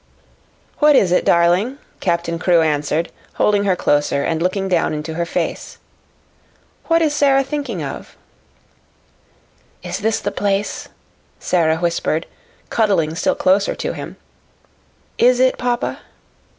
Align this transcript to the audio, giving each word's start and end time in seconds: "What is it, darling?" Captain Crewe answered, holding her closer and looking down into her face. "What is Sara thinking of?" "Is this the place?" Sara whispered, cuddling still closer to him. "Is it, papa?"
"What 0.79 0.95
is 0.95 1.11
it, 1.11 1.23
darling?" 1.23 1.77
Captain 1.99 2.39
Crewe 2.39 2.63
answered, 2.63 3.11
holding 3.35 3.65
her 3.65 3.75
closer 3.75 4.23
and 4.23 4.41
looking 4.41 4.67
down 4.67 4.95
into 4.95 5.13
her 5.13 5.27
face. 5.27 5.77
"What 6.85 7.03
is 7.03 7.13
Sara 7.13 7.43
thinking 7.43 7.83
of?" 7.83 8.17
"Is 9.83 9.99
this 9.99 10.19
the 10.19 10.31
place?" 10.31 10.89
Sara 11.39 11.77
whispered, 11.77 12.25
cuddling 12.71 13.13
still 13.13 13.35
closer 13.35 13.75
to 13.75 13.93
him. 13.93 14.15
"Is 15.19 15.39
it, 15.39 15.59
papa?" 15.59 15.99